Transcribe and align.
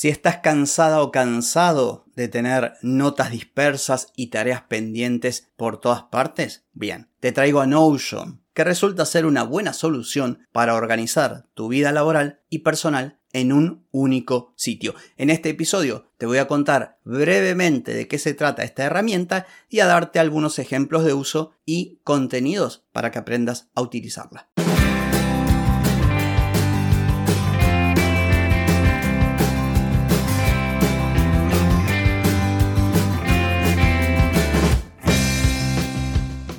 Si 0.00 0.08
estás 0.08 0.36
cansada 0.36 1.02
o 1.02 1.10
cansado 1.10 2.04
de 2.14 2.28
tener 2.28 2.74
notas 2.82 3.32
dispersas 3.32 4.12
y 4.14 4.28
tareas 4.28 4.62
pendientes 4.62 5.48
por 5.56 5.80
todas 5.80 6.04
partes, 6.04 6.64
bien, 6.72 7.08
te 7.18 7.32
traigo 7.32 7.58
a 7.60 7.66
Notion, 7.66 8.40
que 8.54 8.62
resulta 8.62 9.04
ser 9.04 9.26
una 9.26 9.42
buena 9.42 9.72
solución 9.72 10.46
para 10.52 10.76
organizar 10.76 11.48
tu 11.54 11.66
vida 11.66 11.90
laboral 11.90 12.42
y 12.48 12.60
personal 12.60 13.18
en 13.32 13.52
un 13.52 13.88
único 13.90 14.52
sitio. 14.54 14.94
En 15.16 15.30
este 15.30 15.48
episodio 15.48 16.06
te 16.16 16.26
voy 16.26 16.38
a 16.38 16.46
contar 16.46 17.00
brevemente 17.02 17.92
de 17.92 18.06
qué 18.06 18.20
se 18.20 18.34
trata 18.34 18.62
esta 18.62 18.84
herramienta 18.84 19.46
y 19.68 19.80
a 19.80 19.86
darte 19.86 20.20
algunos 20.20 20.60
ejemplos 20.60 21.04
de 21.04 21.14
uso 21.14 21.54
y 21.66 21.98
contenidos 22.04 22.84
para 22.92 23.10
que 23.10 23.18
aprendas 23.18 23.68
a 23.74 23.82
utilizarla. 23.82 24.48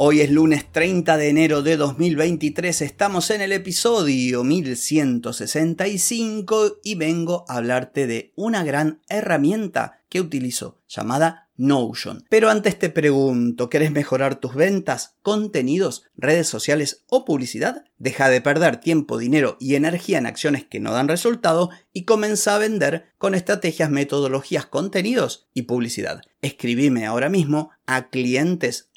Hoy 0.00 0.20
es 0.20 0.30
lunes 0.30 0.70
30 0.70 1.16
de 1.16 1.28
enero 1.28 1.62
de 1.62 1.76
2023, 1.76 2.82
estamos 2.82 3.30
en 3.30 3.40
el 3.40 3.50
episodio 3.50 4.44
1165 4.44 6.78
y 6.84 6.94
vengo 6.94 7.44
a 7.48 7.56
hablarte 7.56 8.06
de 8.06 8.32
una 8.36 8.62
gran 8.62 9.00
herramienta 9.08 9.98
que 10.08 10.20
utilizo 10.20 10.78
llamada 10.86 11.48
Notion. 11.56 12.24
Pero 12.30 12.48
antes 12.48 12.78
te 12.78 12.88
pregunto, 12.88 13.68
¿querés 13.68 13.90
mejorar 13.90 14.36
tus 14.36 14.54
ventas, 14.54 15.16
contenidos, 15.22 16.04
redes 16.16 16.46
sociales 16.46 17.04
o 17.08 17.24
publicidad? 17.24 17.84
Deja 17.98 18.28
de 18.28 18.40
perder 18.40 18.76
tiempo, 18.76 19.18
dinero 19.18 19.56
y 19.58 19.74
energía 19.74 20.18
en 20.18 20.26
acciones 20.26 20.64
que 20.64 20.78
no 20.78 20.92
dan 20.92 21.08
resultado 21.08 21.70
y 21.92 22.04
comienza 22.04 22.54
a 22.54 22.58
vender 22.58 23.06
con 23.18 23.34
estrategias, 23.34 23.90
metodologías, 23.90 24.66
contenidos 24.66 25.48
y 25.52 25.62
publicidad. 25.62 26.22
Escribime 26.40 27.06
ahora 27.06 27.28
mismo 27.28 27.70
a 27.86 28.08
clientes 28.08 28.88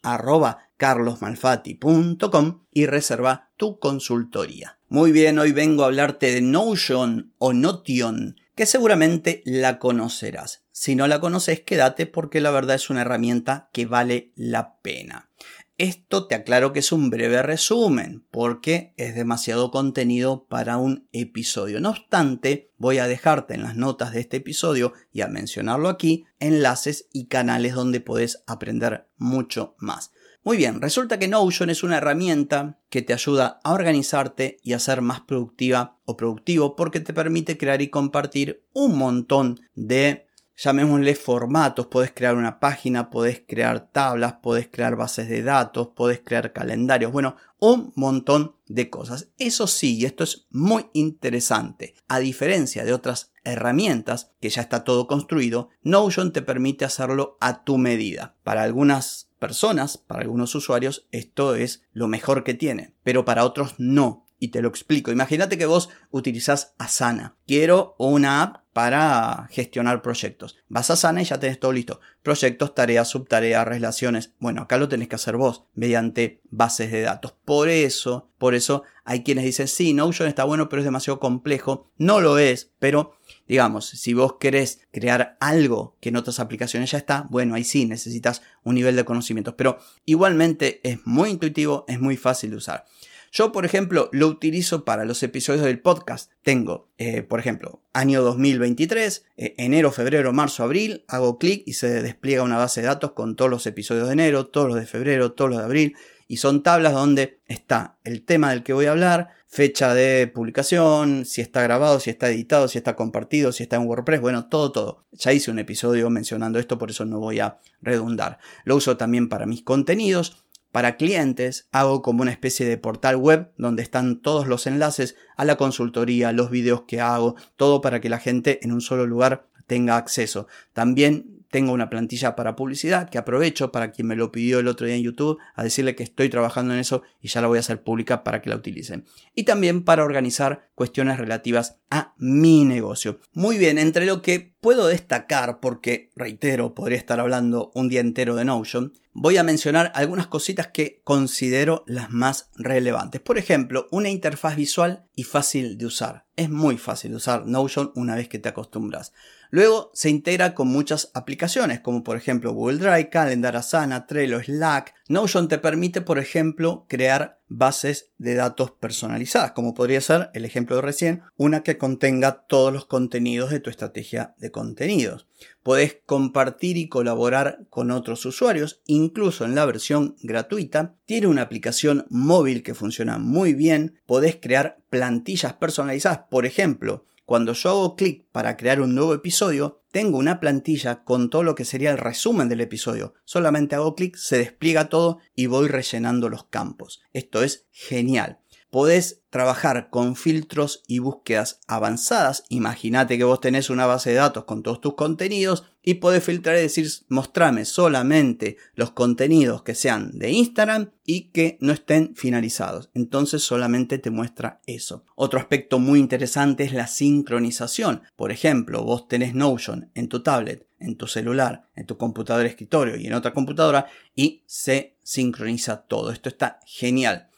carlosmalfati.com 0.81 2.61
y 2.71 2.87
reserva 2.87 3.51
tu 3.55 3.77
consultoría. 3.77 4.79
Muy 4.89 5.11
bien, 5.11 5.37
hoy 5.37 5.51
vengo 5.51 5.83
a 5.83 5.85
hablarte 5.85 6.31
de 6.31 6.41
Notion 6.41 7.35
o 7.37 7.53
Notion, 7.53 8.35
que 8.55 8.65
seguramente 8.65 9.43
la 9.45 9.77
conocerás. 9.77 10.63
Si 10.71 10.95
no 10.95 11.07
la 11.07 11.19
conoces, 11.19 11.59
quédate 11.59 12.07
porque 12.07 12.41
la 12.41 12.49
verdad 12.49 12.77
es 12.77 12.89
una 12.89 13.01
herramienta 13.01 13.69
que 13.71 13.85
vale 13.85 14.31
la 14.35 14.79
pena. 14.81 15.29
Esto 15.77 16.25
te 16.25 16.33
aclaro 16.33 16.73
que 16.73 16.79
es 16.79 16.91
un 16.91 17.11
breve 17.11 17.43
resumen, 17.43 18.25
porque 18.31 18.95
es 18.97 19.13
demasiado 19.13 19.69
contenido 19.69 20.47
para 20.47 20.77
un 20.77 21.07
episodio. 21.11 21.79
No 21.79 21.91
obstante, 21.91 22.71
voy 22.79 22.97
a 22.97 23.07
dejarte 23.07 23.53
en 23.53 23.61
las 23.61 23.75
notas 23.75 24.13
de 24.13 24.21
este 24.21 24.37
episodio 24.37 24.93
y 25.13 25.21
a 25.21 25.27
mencionarlo 25.27 25.89
aquí 25.89 26.25
enlaces 26.39 27.07
y 27.13 27.27
canales 27.27 27.75
donde 27.75 27.99
puedes 27.99 28.43
aprender 28.47 29.07
mucho 29.17 29.75
más. 29.77 30.11
Muy 30.43 30.57
bien, 30.57 30.81
resulta 30.81 31.19
que 31.19 31.27
Notion 31.27 31.69
es 31.69 31.83
una 31.83 31.97
herramienta 31.97 32.79
que 32.89 33.03
te 33.03 33.13
ayuda 33.13 33.59
a 33.63 33.73
organizarte 33.73 34.57
y 34.63 34.73
a 34.73 34.79
ser 34.79 35.01
más 35.01 35.21
productiva 35.21 35.99
o 36.05 36.17
productivo 36.17 36.75
porque 36.75 36.99
te 36.99 37.13
permite 37.13 37.59
crear 37.59 37.83
y 37.83 37.89
compartir 37.89 38.63
un 38.73 38.97
montón 38.97 39.59
de 39.75 40.25
llamémosle 40.61 41.15
formatos, 41.15 41.87
podés 41.87 42.11
crear 42.13 42.35
una 42.35 42.59
página, 42.59 43.09
podés 43.09 43.41
crear 43.47 43.91
tablas, 43.91 44.33
podés 44.33 44.67
crear 44.71 44.95
bases 44.95 45.27
de 45.27 45.41
datos, 45.41 45.89
podés 45.95 46.21
crear 46.23 46.53
calendarios, 46.53 47.11
bueno, 47.11 47.35
un 47.57 47.91
montón 47.95 48.55
de 48.67 48.89
cosas. 48.89 49.29
Eso 49.39 49.65
sí, 49.65 49.97
y 49.97 50.05
esto 50.05 50.23
es 50.23 50.45
muy 50.51 50.85
interesante, 50.93 51.95
a 52.07 52.19
diferencia 52.19 52.85
de 52.85 52.93
otras 52.93 53.31
herramientas 53.43 54.31
que 54.39 54.49
ya 54.49 54.61
está 54.61 54.83
todo 54.83 55.07
construido, 55.07 55.69
Notion 55.81 56.31
te 56.31 56.43
permite 56.43 56.85
hacerlo 56.85 57.37
a 57.39 57.63
tu 57.63 57.79
medida. 57.79 58.35
Para 58.43 58.61
algunas 58.61 59.31
personas, 59.39 59.97
para 59.97 60.21
algunos 60.21 60.53
usuarios, 60.53 61.07
esto 61.11 61.55
es 61.55 61.83
lo 61.91 62.07
mejor 62.07 62.43
que 62.43 62.53
tiene, 62.53 62.93
pero 63.03 63.25
para 63.25 63.45
otros 63.45 63.73
no. 63.79 64.27
Y 64.43 64.47
te 64.47 64.63
lo 64.63 64.69
explico. 64.69 65.11
Imagínate 65.11 65.55
que 65.55 65.67
vos 65.67 65.89
utilizás 66.09 66.73
Asana. 66.79 67.35
Quiero 67.45 67.93
una 67.99 68.41
app 68.41 68.63
para 68.73 69.47
gestionar 69.51 70.01
proyectos. 70.01 70.57
Vas 70.67 70.89
a 70.89 70.93
Asana 70.93 71.21
y 71.21 71.25
ya 71.25 71.39
tenés 71.39 71.59
todo 71.59 71.71
listo. 71.71 71.99
Proyectos, 72.23 72.73
tareas, 72.73 73.07
subtareas, 73.07 73.67
relaciones. 73.67 74.33
Bueno, 74.39 74.63
acá 74.63 74.79
lo 74.79 74.89
tenés 74.89 75.09
que 75.09 75.15
hacer 75.15 75.37
vos 75.37 75.65
mediante 75.75 76.41
bases 76.49 76.91
de 76.91 77.01
datos. 77.01 77.35
Por 77.45 77.69
eso, 77.69 78.31
por 78.39 78.55
eso 78.55 78.81
hay 79.03 79.21
quienes 79.21 79.45
dicen, 79.45 79.67
sí, 79.67 79.93
Notion 79.93 80.27
está 80.27 80.43
bueno, 80.43 80.69
pero 80.69 80.81
es 80.81 80.85
demasiado 80.85 81.19
complejo. 81.19 81.91
No 81.97 82.19
lo 82.19 82.39
es, 82.39 82.71
pero 82.79 83.19
Digamos, 83.51 83.85
si 83.87 84.13
vos 84.13 84.37
querés 84.39 84.79
crear 84.91 85.35
algo 85.41 85.97
que 85.99 86.07
en 86.07 86.15
otras 86.15 86.39
aplicaciones 86.39 86.91
ya 86.91 86.97
está, 86.97 87.27
bueno, 87.29 87.55
ahí 87.55 87.65
sí 87.65 87.85
necesitas 87.85 88.41
un 88.63 88.75
nivel 88.75 88.95
de 88.95 89.03
conocimientos, 89.03 89.55
pero 89.57 89.77
igualmente 90.05 90.79
es 90.89 91.05
muy 91.05 91.31
intuitivo, 91.31 91.83
es 91.89 91.99
muy 91.99 92.15
fácil 92.15 92.51
de 92.51 92.55
usar. 92.55 92.85
Yo, 93.33 93.53
por 93.53 93.63
ejemplo, 93.63 94.09
lo 94.11 94.27
utilizo 94.27 94.83
para 94.83 95.05
los 95.05 95.23
episodios 95.23 95.63
del 95.63 95.79
podcast. 95.79 96.33
Tengo, 96.43 96.89
eh, 96.97 97.23
por 97.23 97.39
ejemplo, 97.39 97.81
año 97.93 98.21
2023, 98.23 99.25
eh, 99.37 99.53
enero, 99.57 99.93
febrero, 99.93 100.33
marzo, 100.33 100.63
abril, 100.63 101.05
hago 101.07 101.37
clic 101.39 101.63
y 101.65 101.73
se 101.73 102.01
despliega 102.01 102.43
una 102.43 102.57
base 102.57 102.81
de 102.81 102.87
datos 102.87 103.13
con 103.13 103.37
todos 103.37 103.49
los 103.49 103.65
episodios 103.67 104.07
de 104.07 104.13
enero, 104.13 104.47
todos 104.47 104.67
los 104.67 104.75
de 104.75 104.85
febrero, 104.85 105.31
todos 105.31 105.49
los 105.49 105.59
de 105.59 105.65
abril, 105.65 105.95
y 106.27 106.37
son 106.37 106.61
tablas 106.61 106.91
donde 106.91 107.39
está 107.47 107.95
el 108.03 108.25
tema 108.25 108.49
del 108.49 108.63
que 108.63 108.73
voy 108.73 108.87
a 108.87 108.91
hablar, 108.91 109.29
fecha 109.47 109.93
de 109.93 110.27
publicación, 110.27 111.23
si 111.23 111.39
está 111.39 111.61
grabado, 111.61 112.01
si 112.01 112.09
está 112.09 112.29
editado, 112.29 112.67
si 112.67 112.79
está 112.79 112.97
compartido, 112.97 113.53
si 113.53 113.63
está 113.63 113.77
en 113.77 113.87
WordPress, 113.87 114.19
bueno, 114.19 114.49
todo, 114.49 114.73
todo. 114.73 115.05
Ya 115.13 115.31
hice 115.31 115.51
un 115.51 115.59
episodio 115.59 116.09
mencionando 116.09 116.59
esto, 116.59 116.77
por 116.77 116.89
eso 116.89 117.05
no 117.05 117.19
voy 117.19 117.39
a 117.39 117.59
redundar. 117.81 118.39
Lo 118.65 118.75
uso 118.75 118.97
también 118.97 119.29
para 119.29 119.45
mis 119.45 119.61
contenidos. 119.61 120.43
Para 120.71 120.95
clientes 120.95 121.67
hago 121.71 122.01
como 122.01 122.21
una 122.21 122.31
especie 122.31 122.65
de 122.65 122.77
portal 122.77 123.17
web 123.17 123.51
donde 123.57 123.83
están 123.83 124.21
todos 124.21 124.47
los 124.47 124.67
enlaces 124.67 125.15
a 125.35 125.43
la 125.43 125.57
consultoría, 125.57 126.31
los 126.31 126.49
videos 126.49 126.83
que 126.83 127.01
hago, 127.01 127.35
todo 127.57 127.81
para 127.81 127.99
que 127.99 128.09
la 128.09 128.19
gente 128.19 128.59
en 128.63 128.71
un 128.71 128.81
solo 128.81 129.05
lugar 129.05 129.47
tenga 129.67 129.97
acceso. 129.97 130.47
También 130.73 131.40
tengo 131.51 131.73
una 131.73 131.89
plantilla 131.89 132.35
para 132.35 132.55
publicidad 132.55 133.09
que 133.09 133.17
aprovecho 133.17 133.71
para 133.71 133.91
quien 133.91 134.07
me 134.07 134.15
lo 134.15 134.31
pidió 134.31 134.59
el 134.59 134.67
otro 134.67 134.87
día 134.87 134.95
en 134.95 135.03
YouTube 135.03 135.37
a 135.53 135.63
decirle 135.63 135.95
que 135.95 136.03
estoy 136.03 136.29
trabajando 136.29 136.73
en 136.73 136.79
eso 136.79 137.03
y 137.21 137.27
ya 137.27 137.41
la 137.41 137.47
voy 137.47 137.57
a 137.57 137.59
hacer 137.59 137.83
pública 137.83 138.23
para 138.23 138.41
que 138.41 138.49
la 138.49 138.55
utilicen. 138.55 139.05
Y 139.35 139.43
también 139.43 139.83
para 139.83 140.03
organizar 140.03 140.69
cuestiones 140.75 141.19
relativas 141.19 141.77
a 141.91 142.13
mi 142.17 142.63
negocio. 142.63 143.19
Muy 143.33 143.57
bien, 143.57 143.77
entre 143.77 144.05
lo 144.05 144.21
que 144.21 144.55
puedo 144.61 144.87
destacar, 144.87 145.59
porque 145.59 146.09
reitero, 146.15 146.73
podría 146.73 146.97
estar 146.97 147.19
hablando 147.19 147.71
un 147.75 147.89
día 147.89 147.99
entero 147.99 148.35
de 148.35 148.45
Notion, 148.45 148.93
voy 149.13 149.37
a 149.37 149.43
mencionar 149.43 149.91
algunas 149.93 150.27
cositas 150.27 150.67
que 150.67 151.01
considero 151.03 151.83
las 151.85 152.11
más 152.11 152.49
relevantes. 152.55 153.19
Por 153.19 153.37
ejemplo, 153.37 153.87
una 153.91 154.09
interfaz 154.09 154.55
visual 154.55 155.05
y 155.15 155.23
fácil 155.23 155.77
de 155.77 155.85
usar. 155.85 156.25
Es 156.35 156.49
muy 156.49 156.77
fácil 156.77 157.11
de 157.11 157.17
usar 157.17 157.45
Notion 157.45 157.91
una 157.95 158.15
vez 158.15 158.29
que 158.29 158.39
te 158.39 158.49
acostumbras. 158.49 159.11
Luego 159.49 159.91
se 159.93 160.09
integra 160.09 160.55
con 160.55 160.69
muchas 160.69 161.11
aplicaciones, 161.13 161.40
como 161.81 162.03
por 162.03 162.17
ejemplo 162.17 162.53
Google 162.53 162.77
Drive, 162.77 163.09
Calendar, 163.09 163.55
Asana, 163.55 164.05
Trello, 164.05 164.41
Slack. 164.43 164.93
Notion 165.07 165.47
te 165.47 165.57
permite, 165.57 166.01
por 166.01 166.19
ejemplo, 166.19 166.85
crear 166.87 167.39
bases 167.47 168.11
de 168.17 168.35
datos 168.35 168.71
personalizadas, 168.71 169.51
como 169.51 169.73
podría 169.73 170.01
ser 170.01 170.29
el 170.33 170.45
ejemplo 170.45 170.75
de 170.75 170.83
recién, 170.83 171.23
una 171.35 171.63
que 171.63 171.77
contenga 171.77 172.45
todos 172.47 172.71
los 172.71 172.85
contenidos 172.85 173.49
de 173.49 173.59
tu 173.59 173.71
estrategia 173.71 174.35
de 174.37 174.51
contenidos. 174.51 175.27
Puedes 175.63 175.97
compartir 176.05 176.77
y 176.77 176.87
colaborar 176.87 177.65
con 177.69 177.89
otros 177.89 178.23
usuarios, 178.25 178.81
incluso 178.85 179.43
en 179.43 179.55
la 179.55 179.65
versión 179.65 180.15
gratuita. 180.21 180.95
Tiene 181.05 181.27
una 181.27 181.41
aplicación 181.41 182.05
móvil 182.09 182.61
que 182.61 182.75
funciona 182.75 183.17
muy 183.17 183.53
bien. 183.53 183.99
Podés 184.05 184.37
crear 184.39 184.77
plantillas 184.89 185.53
personalizadas, 185.53 186.19
por 186.29 186.45
ejemplo, 186.45 187.03
cuando 187.25 187.53
yo 187.53 187.69
hago 187.69 187.95
clic 187.95 188.27
para 188.31 188.57
crear 188.57 188.81
un 188.81 188.95
nuevo 188.95 189.13
episodio, 189.13 189.83
tengo 189.91 190.17
una 190.17 190.39
plantilla 190.39 191.03
con 191.03 191.29
todo 191.29 191.43
lo 191.43 191.55
que 191.55 191.65
sería 191.65 191.91
el 191.91 191.97
resumen 191.97 192.49
del 192.49 192.61
episodio. 192.61 193.13
Solamente 193.25 193.75
hago 193.75 193.95
clic, 193.95 194.15
se 194.15 194.37
despliega 194.37 194.89
todo 194.89 195.19
y 195.35 195.47
voy 195.47 195.67
rellenando 195.67 196.29
los 196.29 196.45
campos. 196.45 197.01
Esto 197.13 197.43
es 197.43 197.67
genial. 197.71 198.39
Podés 198.69 199.23
trabajar 199.29 199.89
con 199.89 200.15
filtros 200.15 200.83
y 200.87 200.99
búsquedas 200.99 201.59
avanzadas. 201.67 202.45
Imagínate 202.47 203.17
que 203.17 203.25
vos 203.25 203.41
tenés 203.41 203.69
una 203.69 203.85
base 203.85 204.11
de 204.11 204.15
datos 204.17 204.45
con 204.45 204.63
todos 204.63 204.79
tus 204.79 204.95
contenidos 204.95 205.65
y 205.83 205.95
podés 205.95 206.23
filtrar 206.23 206.57
y 206.57 206.61
decir, 206.61 206.87
mostrame 207.09 207.65
solamente 207.65 208.57
los 208.75 208.91
contenidos 208.91 209.63
que 209.63 209.75
sean 209.75 210.17
de 210.17 210.31
Instagram 210.31 210.91
y 211.05 211.29
que 211.31 211.57
no 211.59 211.73
estén 211.73 212.15
finalizados. 212.15 212.89
Entonces 212.93 213.41
solamente 213.41 213.97
te 213.97 214.11
muestra 214.11 214.61
eso. 214.65 215.05
Otro 215.15 215.39
aspecto 215.39 215.79
muy 215.79 215.99
interesante 215.99 216.63
es 216.63 216.73
la 216.73 216.87
sincronización. 216.87 218.03
Por 218.15 218.31
ejemplo, 218.31 218.83
vos 218.83 219.07
tenés 219.07 219.33
Notion 219.33 219.89
en 219.95 220.07
tu 220.07 220.21
tablet, 220.21 220.67
en 220.79 220.95
tu 220.95 221.07
celular, 221.07 221.69
en 221.75 221.85
tu 221.85 221.97
computadora 221.97 222.43
de 222.43 222.49
escritorio 222.49 222.95
y 222.95 223.07
en 223.07 223.13
otra 223.13 223.33
computadora 223.33 223.87
y 224.15 224.43
se 224.45 224.97
sincroniza 225.03 225.83
todo. 225.83 226.11
Esto 226.11 226.29
está 226.29 226.59
genial 226.65 227.30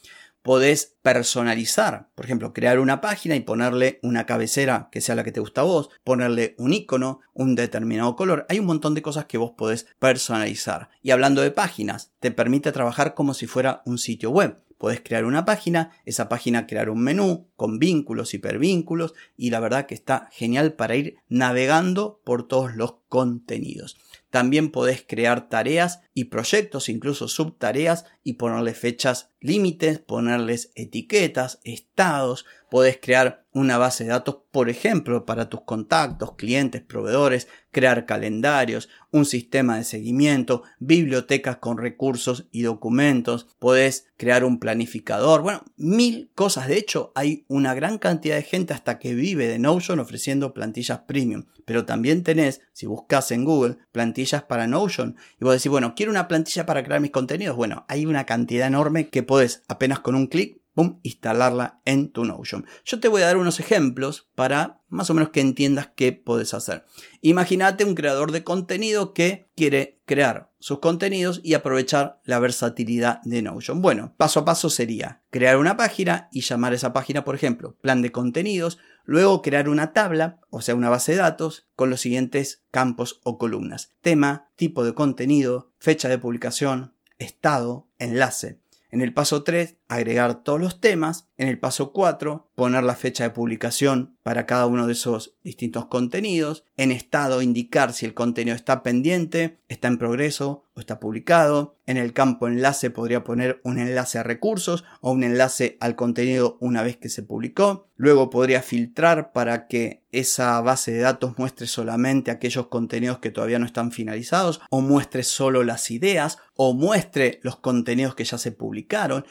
podés 0.43 0.95
personalizar, 1.01 2.09
por 2.15 2.25
ejemplo, 2.25 2.53
crear 2.53 2.79
una 2.79 3.01
página 3.01 3.35
y 3.35 3.39
ponerle 3.39 3.99
una 4.03 4.25
cabecera 4.25 4.89
que 4.91 5.01
sea 5.01 5.15
la 5.15 5.23
que 5.23 5.31
te 5.31 5.39
gusta 5.39 5.61
a 5.61 5.63
vos, 5.63 5.89
ponerle 6.03 6.53
un 6.57 6.73
icono, 6.73 7.21
un 7.33 7.55
determinado 7.55 8.15
color. 8.15 8.45
Hay 8.49 8.59
un 8.59 8.65
montón 8.65 8.93
de 8.93 9.01
cosas 9.01 9.25
que 9.25 9.37
vos 9.37 9.53
podés 9.57 9.87
personalizar. 9.99 10.89
Y 11.01 11.11
hablando 11.11 11.41
de 11.41 11.51
páginas, 11.51 12.11
te 12.19 12.29
permite 12.29 12.71
trabajar 12.71 13.13
como 13.15 13.33
si 13.33 13.47
fuera 13.47 13.81
un 13.85 13.97
sitio 13.97 14.29
web. 14.29 14.59
Podés 14.77 15.01
crear 15.01 15.23
una 15.23 15.45
página, 15.45 15.91
esa 16.03 16.27
página 16.27 16.67
crear 16.67 16.89
un 16.89 17.01
menú 17.01 17.47
con 17.55 17.79
vínculos, 17.79 18.33
hipervínculos 18.33 19.13
y 19.37 19.49
la 19.49 19.61
verdad 19.61 19.85
que 19.85 19.95
está 19.95 20.27
genial 20.33 20.73
para 20.73 20.97
ir 20.97 21.15
navegando 21.29 22.19
por 22.25 22.49
todos 22.49 22.75
los 22.75 22.95
contenidos. 23.07 23.97
También 24.29 24.71
podés 24.71 25.05
crear 25.07 25.47
tareas 25.47 26.01
y 26.13 26.25
proyectos, 26.25 26.89
incluso 26.89 27.27
subtareas, 27.27 28.05
y 28.23 28.33
ponerle 28.33 28.73
fechas 28.73 29.31
límites, 29.39 29.99
ponerles 29.99 30.71
etiquetas, 30.75 31.59
estados. 31.63 32.45
Podés 32.69 32.97
crear 32.99 33.45
una 33.51 33.77
base 33.77 34.05
de 34.05 34.11
datos, 34.11 34.37
por 34.51 34.69
ejemplo, 34.69 35.25
para 35.25 35.49
tus 35.49 35.61
contactos, 35.61 36.35
clientes, 36.35 36.81
proveedores, 36.81 37.47
crear 37.69 38.05
calendarios, 38.05 38.89
un 39.11 39.25
sistema 39.25 39.77
de 39.77 39.83
seguimiento, 39.83 40.63
bibliotecas 40.79 41.57
con 41.57 41.77
recursos 41.77 42.47
y 42.51 42.63
documentos. 42.63 43.47
Podés 43.59 44.07
crear 44.17 44.43
un 44.43 44.59
planificador. 44.59 45.41
Bueno, 45.41 45.63
mil 45.75 46.31
cosas. 46.33 46.67
De 46.67 46.77
hecho, 46.77 47.11
hay 47.13 47.45
una 47.47 47.75
gran 47.75 47.99
cantidad 47.99 48.37
de 48.37 48.43
gente 48.43 48.73
hasta 48.73 48.97
que 48.97 49.13
vive 49.13 49.47
de 49.47 49.59
Notion 49.59 49.99
ofreciendo 49.99 50.53
plantillas 50.53 51.01
premium. 51.01 51.45
Pero 51.65 51.85
también 51.85 52.23
tenés, 52.23 52.61
si 52.73 52.87
buscas 52.87 53.31
en 53.31 53.45
Google, 53.45 53.77
plantillas 53.91 54.43
para 54.43 54.67
Notion. 54.67 55.15
Y 55.39 55.45
vos 55.45 55.53
decís, 55.53 55.69
bueno, 55.69 55.93
quiero 56.03 56.11
una 56.11 56.27
plantilla 56.27 56.65
para 56.65 56.83
crear 56.83 56.99
mis 56.99 57.11
contenidos. 57.11 57.55
Bueno, 57.55 57.85
hay 57.87 58.05
una 58.05 58.25
cantidad 58.25 58.67
enorme 58.67 59.07
que 59.07 59.23
podés 59.23 59.63
apenas 59.69 60.01
con 60.01 60.15
un 60.15 60.27
clic 60.27 60.61
Instalarla 61.03 61.81
en 61.85 62.11
tu 62.11 62.25
Notion. 62.25 62.65
Yo 62.85 62.99
te 62.99 63.07
voy 63.07 63.21
a 63.21 63.27
dar 63.27 63.37
unos 63.37 63.59
ejemplos 63.59 64.29
para 64.35 64.81
más 64.89 65.09
o 65.09 65.13
menos 65.13 65.29
que 65.29 65.41
entiendas 65.41 65.89
qué 65.95 66.11
puedes 66.11 66.53
hacer. 66.53 66.85
Imagínate 67.21 67.85
un 67.85 67.95
creador 67.95 68.31
de 68.31 68.43
contenido 68.43 69.13
que 69.13 69.49
quiere 69.55 70.01
crear 70.05 70.51
sus 70.59 70.79
contenidos 70.79 71.41
y 71.43 71.53
aprovechar 71.53 72.21
la 72.23 72.39
versatilidad 72.39 73.21
de 73.23 73.41
Notion. 73.41 73.81
Bueno, 73.81 74.13
paso 74.17 74.41
a 74.41 74.45
paso 74.45 74.69
sería 74.69 75.21
crear 75.29 75.57
una 75.57 75.77
página 75.77 76.29
y 76.31 76.41
llamar 76.41 76.73
a 76.73 76.75
esa 76.75 76.93
página, 76.93 77.23
por 77.23 77.35
ejemplo, 77.35 77.75
plan 77.81 78.01
de 78.01 78.11
contenidos, 78.11 78.79
luego 79.03 79.41
crear 79.41 79.69
una 79.69 79.93
tabla, 79.93 80.39
o 80.49 80.61
sea, 80.61 80.75
una 80.75 80.89
base 80.89 81.13
de 81.13 81.19
datos, 81.19 81.67
con 81.75 81.89
los 81.89 82.01
siguientes 82.01 82.63
campos 82.71 83.19
o 83.23 83.37
columnas. 83.37 83.91
Tema, 84.01 84.49
tipo 84.55 84.83
de 84.83 84.93
contenido, 84.93 85.71
fecha 85.79 86.09
de 86.09 86.17
publicación, 86.17 86.93
estado, 87.17 87.87
enlace. 87.99 88.59
En 88.89 89.01
el 89.01 89.13
paso 89.13 89.43
3, 89.43 89.77
agregar 89.95 90.43
todos 90.43 90.59
los 90.59 90.79
temas. 90.79 91.27
En 91.37 91.47
el 91.47 91.59
paso 91.59 91.91
4, 91.91 92.51
poner 92.55 92.83
la 92.83 92.95
fecha 92.95 93.23
de 93.23 93.29
publicación 93.31 94.17
para 94.23 94.45
cada 94.45 94.65
uno 94.65 94.87
de 94.87 94.93
esos 94.93 95.35
distintos 95.43 95.87
contenidos. 95.87 96.65
En 96.77 96.91
estado, 96.91 97.41
indicar 97.41 97.93
si 97.93 98.05
el 98.05 98.13
contenido 98.13 98.55
está 98.55 98.83
pendiente, 98.83 99.59
está 99.67 99.87
en 99.87 99.97
progreso 99.97 100.65
o 100.75 100.79
está 100.79 100.99
publicado. 100.99 101.77
En 101.85 101.97
el 101.97 102.13
campo 102.13 102.47
enlace 102.47 102.89
podría 102.89 103.23
poner 103.23 103.59
un 103.63 103.77
enlace 103.77 104.17
a 104.17 104.23
recursos 104.23 104.85
o 105.01 105.11
un 105.11 105.23
enlace 105.23 105.77
al 105.81 105.95
contenido 105.95 106.57
una 106.61 106.81
vez 106.81 106.97
que 106.97 107.09
se 107.09 107.23
publicó. 107.23 107.89
Luego 107.95 108.29
podría 108.29 108.61
filtrar 108.61 109.33
para 109.33 109.67
que 109.67 110.03
esa 110.11 110.61
base 110.61 110.91
de 110.91 110.99
datos 110.99 111.37
muestre 111.37 111.67
solamente 111.67 112.31
aquellos 112.31 112.67
contenidos 112.67 113.19
que 113.19 113.31
todavía 113.31 113.59
no 113.59 113.65
están 113.65 113.91
finalizados 113.91 114.61
o 114.69 114.81
muestre 114.81 115.23
solo 115.23 115.63
las 115.63 115.91
ideas 115.91 116.37
o 116.55 116.73
muestre 116.73 117.39
los 117.43 117.57
contenidos 117.57 118.15
que 118.15 118.23
ya 118.23 118.37
se 118.37 118.51
publicaron 118.51 119.25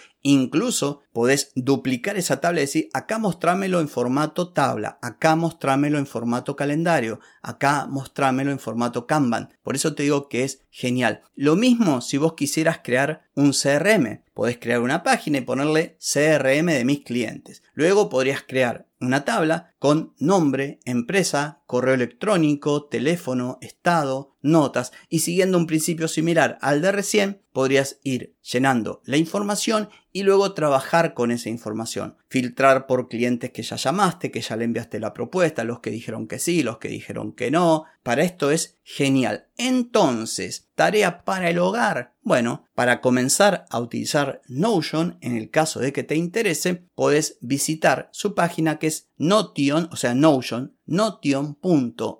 podés 1.13 1.53
duplicar 1.55 2.17
esa 2.17 2.41
tabla 2.41 2.61
y 2.61 2.65
decir, 2.65 2.89
acá 2.93 3.19
mostrámelo 3.19 3.81
en 3.81 3.89
formato 3.89 4.53
tabla, 4.53 4.99
acá 5.03 5.37
mostrámelo 5.37 5.99
en 5.99 6.07
formato 6.07 6.57
calendario, 6.57 7.21
acá 7.43 7.87
mostrámelo 7.89 8.51
en 8.51 8.59
formato 8.59 9.07
Kanban. 9.07 9.51
Por 9.63 9.75
eso 9.75 9.95
te 9.95 10.05
digo 10.05 10.29
que 10.29 10.45
es 10.45 10.63
genial. 10.71 11.23
Lo 11.35 11.57
mismo 11.57 12.01
si 12.01 12.17
vos 12.19 12.35
quisieras 12.35 12.81
crear 12.83 13.25
un 13.35 13.53
CRM. 13.53 14.23
Podés 14.35 14.59
crear 14.59 14.81
una 14.81 15.03
página 15.03 15.39
y 15.39 15.43
ponerle 15.43 15.99
CRM 15.99 16.67
de 16.67 16.85
mis 16.85 17.05
clientes. 17.05 17.63
Luego 17.75 18.09
podrías 18.09 18.43
crear 18.43 18.89
una 19.01 19.25
tabla 19.25 19.75
con 19.79 20.15
nombre, 20.19 20.81
empresa, 20.85 21.61
correo 21.67 21.95
electrónico, 21.95 22.85
teléfono, 22.87 23.59
estado, 23.61 24.37
notas 24.41 24.93
y 25.09 25.19
siguiendo 25.19 25.59
un 25.59 25.67
principio 25.67 26.09
similar 26.09 26.59
al 26.63 26.81
de 26.81 26.93
recién, 26.93 27.43
podrías 27.53 28.01
ir 28.03 28.35
llenando 28.43 29.03
la 29.05 29.17
información 29.19 29.89
y 30.13 30.25
luego 30.25 30.53
trabajar 30.53 31.15
con 31.15 31.31
esa 31.31 31.49
información. 31.49 32.17
Filtrar 32.29 32.87
por 32.87 33.09
clientes 33.09 33.51
que 33.51 33.63
ya 33.63 33.77
llamaste, 33.77 34.31
que 34.31 34.41
ya 34.41 34.57
le 34.57 34.65
enviaste 34.65 35.01
la 35.01 35.13
propuesta, 35.15 35.65
los 35.65 35.81
que 35.81 35.91
dijeron 35.91 36.27
que 36.27 36.39
sí, 36.39 36.63
los 36.63 36.79
que 36.79 36.89
dijeron 36.89 37.33
que 37.33 37.51
no. 37.51 37.85
Para 38.03 38.23
esto 38.23 38.51
es 38.51 38.79
genial. 38.83 39.49
Entonces, 39.57 40.69
tarea 40.75 41.25
para 41.25 41.51
el 41.51 41.59
hogar. 41.59 42.15
Bueno, 42.23 42.65
para 42.75 43.01
comenzar 43.01 43.67
a 43.71 43.81
utilizar 43.81 44.43
Notion, 44.49 45.19
en 45.21 45.37
el 45.37 45.51
caso 45.51 45.81
de 45.81 45.93
que 45.93 46.03
te 46.03 46.17
interese, 46.17 46.87
puedes 46.95 47.39
visitar 47.41 48.09
su 48.13 48.35
página 48.35 48.79
que 48.79 48.89
es 48.89 49.09
Notion, 49.17 49.89
o 49.93 49.97
sea, 49.97 50.15
Notion, 50.15 50.77
notion.so, 50.87 52.19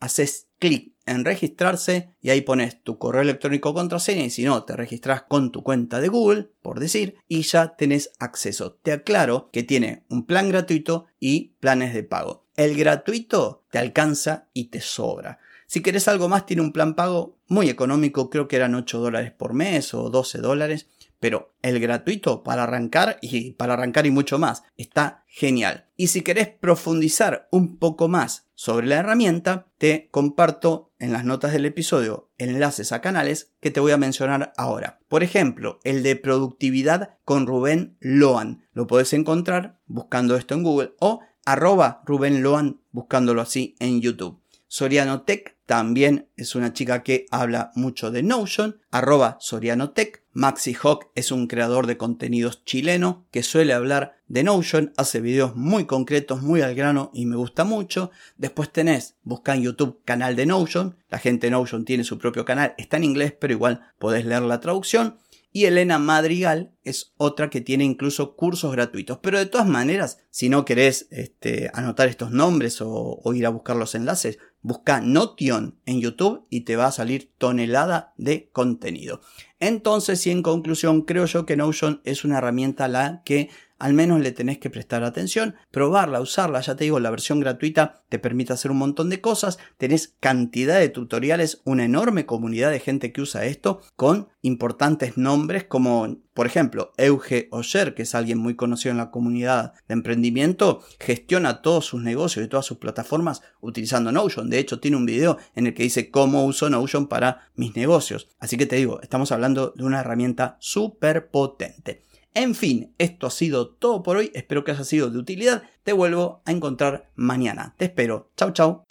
haces 0.00 0.48
clic 0.58 0.93
en 1.06 1.24
registrarse 1.24 2.10
y 2.20 2.30
ahí 2.30 2.40
pones 2.40 2.82
tu 2.82 2.98
correo 2.98 3.22
electrónico 3.22 3.74
contraseña 3.74 4.24
y 4.24 4.30
si 4.30 4.44
no 4.44 4.64
te 4.64 4.76
registras 4.76 5.22
con 5.22 5.52
tu 5.52 5.62
cuenta 5.62 6.00
de 6.00 6.08
Google, 6.08 6.50
por 6.62 6.80
decir, 6.80 7.16
y 7.28 7.42
ya 7.42 7.76
tenés 7.76 8.12
acceso. 8.18 8.72
Te 8.82 8.92
aclaro 8.92 9.50
que 9.52 9.62
tiene 9.62 10.04
un 10.08 10.26
plan 10.26 10.48
gratuito 10.48 11.06
y 11.20 11.54
planes 11.60 11.94
de 11.94 12.02
pago. 12.02 12.44
El 12.56 12.76
gratuito 12.76 13.64
te 13.70 13.78
alcanza 13.78 14.48
y 14.52 14.66
te 14.66 14.80
sobra. 14.80 15.38
Si 15.66 15.80
querés 15.80 16.08
algo 16.08 16.28
más, 16.28 16.46
tiene 16.46 16.62
un 16.62 16.72
plan 16.72 16.94
pago 16.94 17.38
muy 17.48 17.68
económico, 17.68 18.30
creo 18.30 18.48
que 18.48 18.56
eran 18.56 18.74
8 18.74 18.98
dólares 18.98 19.32
por 19.32 19.54
mes 19.54 19.94
o 19.94 20.10
12 20.10 20.38
dólares, 20.38 20.88
pero 21.18 21.54
el 21.62 21.80
gratuito 21.80 22.42
para 22.42 22.64
arrancar 22.64 23.18
y 23.22 23.52
para 23.52 23.72
arrancar 23.72 24.06
y 24.06 24.10
mucho 24.10 24.38
más 24.38 24.62
está 24.76 25.24
genial. 25.26 25.86
Y 25.96 26.08
si 26.08 26.22
querés 26.22 26.48
profundizar 26.48 27.48
un 27.50 27.78
poco 27.78 28.08
más 28.08 28.46
sobre 28.54 28.86
la 28.86 28.96
herramienta, 28.96 29.66
te 29.78 30.08
comparto 30.10 30.92
en 31.04 31.12
las 31.12 31.24
notas 31.24 31.52
del 31.52 31.66
episodio 31.66 32.30
enlaces 32.38 32.90
a 32.90 33.02
canales 33.02 33.52
que 33.60 33.70
te 33.70 33.80
voy 33.80 33.92
a 33.92 33.98
mencionar 33.98 34.54
ahora. 34.56 35.00
Por 35.08 35.22
ejemplo, 35.22 35.78
el 35.84 36.02
de 36.02 36.16
productividad 36.16 37.18
con 37.24 37.46
Rubén 37.46 37.98
Loan. 38.00 38.66
Lo 38.72 38.86
puedes 38.86 39.12
encontrar 39.12 39.78
buscando 39.86 40.34
esto 40.34 40.54
en 40.54 40.62
Google 40.62 40.94
o 41.00 41.20
arroba 41.44 42.02
Rubén 42.06 42.42
Loan 42.42 42.80
buscándolo 42.90 43.42
así 43.42 43.76
en 43.80 44.00
YouTube. 44.00 44.40
Soriano 44.76 45.22
Tech 45.22 45.56
también 45.66 46.28
es 46.36 46.56
una 46.56 46.72
chica 46.72 47.04
que 47.04 47.26
habla 47.30 47.70
mucho 47.76 48.10
de 48.10 48.24
Notion, 48.24 48.80
arroba 48.90 49.36
Soriano 49.38 49.90
Tech. 49.90 50.24
Maxi 50.32 50.74
Hawk 50.74 51.12
es 51.14 51.30
un 51.30 51.46
creador 51.46 51.86
de 51.86 51.96
contenidos 51.96 52.64
chileno 52.64 53.24
que 53.30 53.44
suele 53.44 53.72
hablar 53.72 54.16
de 54.26 54.42
Notion, 54.42 54.92
hace 54.96 55.20
videos 55.20 55.54
muy 55.54 55.84
concretos, 55.84 56.42
muy 56.42 56.60
al 56.60 56.74
grano 56.74 57.12
y 57.14 57.24
me 57.26 57.36
gusta 57.36 57.62
mucho. 57.62 58.10
Después 58.36 58.72
tenés, 58.72 59.14
busca 59.22 59.54
en 59.54 59.62
YouTube 59.62 60.00
canal 60.04 60.34
de 60.34 60.46
Notion, 60.46 60.96
la 61.08 61.20
gente 61.20 61.46
de 61.46 61.52
Notion 61.52 61.84
tiene 61.84 62.02
su 62.02 62.18
propio 62.18 62.44
canal, 62.44 62.74
está 62.76 62.96
en 62.96 63.04
inglés 63.04 63.32
pero 63.38 63.52
igual 63.52 63.92
podés 64.00 64.24
leer 64.24 64.42
la 64.42 64.58
traducción. 64.58 65.18
Y 65.56 65.66
Elena 65.66 66.00
Madrigal 66.00 66.72
es 66.82 67.14
otra 67.16 67.48
que 67.48 67.60
tiene 67.60 67.84
incluso 67.84 68.34
cursos 68.34 68.72
gratuitos. 68.72 69.18
Pero 69.22 69.38
de 69.38 69.46
todas 69.46 69.68
maneras, 69.68 70.18
si 70.30 70.48
no 70.48 70.64
querés 70.64 71.06
este, 71.12 71.70
anotar 71.72 72.08
estos 72.08 72.32
nombres 72.32 72.80
o, 72.80 73.22
ir 73.32 73.46
a 73.46 73.50
buscar 73.50 73.76
los 73.76 73.94
enlaces, 73.94 74.40
busca 74.62 75.00
Notion 75.00 75.78
en 75.86 76.00
YouTube 76.00 76.44
y 76.50 76.62
te 76.62 76.74
va 76.74 76.86
a 76.86 76.92
salir 76.92 77.30
tonelada 77.38 78.14
de 78.16 78.50
contenido. 78.50 79.20
Entonces, 79.60 80.26
y 80.26 80.32
en 80.32 80.42
conclusión, 80.42 81.02
creo 81.02 81.26
yo 81.26 81.46
que 81.46 81.56
Notion 81.56 82.00
es 82.02 82.24
una 82.24 82.38
herramienta 82.38 82.88
la 82.88 83.22
que 83.24 83.48
al 83.84 83.92
menos 83.92 84.22
le 84.22 84.32
tenés 84.32 84.56
que 84.56 84.70
prestar 84.70 85.04
atención, 85.04 85.56
probarla, 85.70 86.22
usarla. 86.22 86.62
Ya 86.62 86.74
te 86.74 86.84
digo, 86.84 87.00
la 87.00 87.10
versión 87.10 87.38
gratuita 87.38 88.02
te 88.08 88.18
permite 88.18 88.54
hacer 88.54 88.70
un 88.70 88.78
montón 88.78 89.10
de 89.10 89.20
cosas. 89.20 89.58
Tenés 89.76 90.14
cantidad 90.20 90.80
de 90.80 90.88
tutoriales, 90.88 91.60
una 91.64 91.84
enorme 91.84 92.24
comunidad 92.24 92.70
de 92.70 92.80
gente 92.80 93.12
que 93.12 93.20
usa 93.20 93.44
esto 93.44 93.82
con 93.94 94.28
importantes 94.40 95.18
nombres 95.18 95.64
como, 95.64 96.16
por 96.32 96.46
ejemplo, 96.46 96.92
Euge 96.96 97.48
Oyer, 97.50 97.94
que 97.94 98.04
es 98.04 98.14
alguien 98.14 98.38
muy 98.38 98.56
conocido 98.56 98.92
en 98.92 98.96
la 98.96 99.10
comunidad 99.10 99.74
de 99.86 99.92
emprendimiento, 99.92 100.82
gestiona 100.98 101.60
todos 101.60 101.84
sus 101.84 102.02
negocios 102.02 102.46
y 102.46 102.48
todas 102.48 102.64
sus 102.64 102.78
plataformas 102.78 103.42
utilizando 103.60 104.12
Notion. 104.12 104.48
De 104.48 104.60
hecho, 104.60 104.80
tiene 104.80 104.96
un 104.96 105.04
video 105.04 105.36
en 105.54 105.66
el 105.66 105.74
que 105.74 105.82
dice 105.82 106.10
cómo 106.10 106.46
uso 106.46 106.70
Notion 106.70 107.06
para 107.06 107.50
mis 107.54 107.76
negocios. 107.76 108.30
Así 108.38 108.56
que 108.56 108.64
te 108.64 108.76
digo, 108.76 109.02
estamos 109.02 109.30
hablando 109.30 109.74
de 109.76 109.84
una 109.84 110.00
herramienta 110.00 110.56
súper 110.58 111.28
potente. 111.28 112.06
En 112.36 112.56
fin, 112.56 112.92
esto 112.98 113.28
ha 113.28 113.30
sido 113.30 113.68
todo 113.68 114.02
por 114.02 114.16
hoy. 114.16 114.32
Espero 114.34 114.64
que 114.64 114.72
haya 114.72 114.82
sido 114.82 115.08
de 115.08 115.18
utilidad. 115.18 115.62
Te 115.84 115.92
vuelvo 115.92 116.42
a 116.44 116.50
encontrar 116.50 117.08
mañana. 117.14 117.76
Te 117.78 117.84
espero. 117.84 118.32
Chau, 118.36 118.52
chau. 118.52 118.82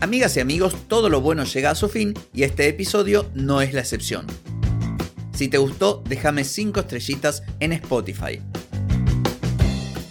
Amigas 0.00 0.36
y 0.36 0.40
amigos, 0.40 0.74
todo 0.88 1.08
lo 1.08 1.20
bueno 1.20 1.44
llega 1.44 1.70
a 1.70 1.74
su 1.76 1.88
fin 1.88 2.14
y 2.32 2.42
este 2.42 2.66
episodio 2.66 3.30
no 3.34 3.60
es 3.62 3.72
la 3.72 3.80
excepción. 3.80 4.26
Si 5.32 5.46
te 5.46 5.58
gustó, 5.58 6.02
déjame 6.08 6.42
5 6.42 6.80
estrellitas 6.80 7.44
en 7.60 7.72
Spotify. 7.72 8.40